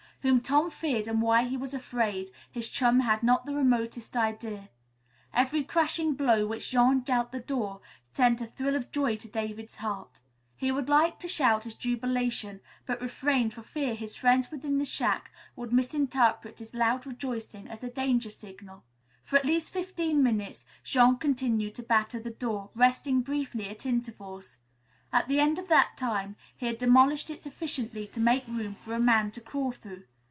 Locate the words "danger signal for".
17.89-19.37